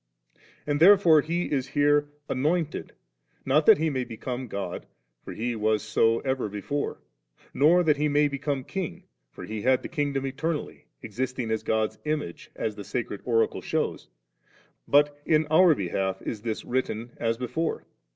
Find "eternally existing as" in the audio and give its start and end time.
10.25-11.61